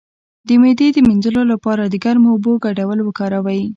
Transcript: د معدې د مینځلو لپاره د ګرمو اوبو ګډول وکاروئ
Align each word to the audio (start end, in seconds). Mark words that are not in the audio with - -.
د 0.47 0.49
معدې 0.61 0.87
د 0.93 0.97
مینځلو 1.07 1.41
لپاره 1.51 1.83
د 1.85 1.95
ګرمو 2.03 2.29
اوبو 2.33 2.51
ګډول 2.65 2.99
وکاروئ 3.03 3.61